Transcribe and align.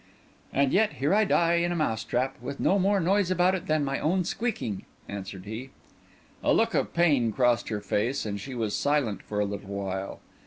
"And 0.51 0.73
yet 0.73 0.93
here 0.93 1.13
I 1.13 1.25
die 1.25 1.57
in 1.57 1.71
a 1.71 1.75
mouse 1.75 2.03
trap—with 2.03 2.59
no 2.59 2.79
more 2.79 2.99
noise 2.99 3.29
about 3.29 3.53
it 3.53 3.67
than 3.67 3.85
my 3.85 3.99
own 3.99 4.23
squeaking," 4.23 4.85
answered 5.07 5.45
he. 5.45 5.69
A 6.43 6.51
look 6.55 6.73
of 6.73 6.95
pain 6.95 7.31
crossed 7.31 7.69
her 7.69 7.81
face, 7.81 8.25
and 8.25 8.39
she 8.41 8.55
was 8.55 8.75
silent 8.75 9.21
for 9.21 9.39
a 9.39 9.45
little 9.45 9.69
while. 9.69 10.19